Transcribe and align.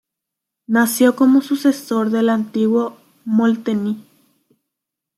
Nació 0.65 1.15
como 1.15 1.41
sucesor 1.43 2.09
del 2.09 2.29
antiguo 2.29 2.97
Molteni. 3.23 4.03